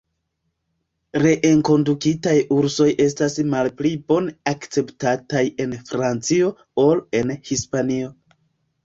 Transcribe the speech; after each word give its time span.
Reenkondukitaj 1.23 2.33
ursoj 2.55 2.87
estas 3.05 3.37
malpli 3.51 3.91
bone 4.13 4.33
akceptataj 4.53 5.43
en 5.67 5.77
Francio 5.91 6.49
ol 6.87 7.05
en 7.21 7.35
Hispanio. 7.51 8.11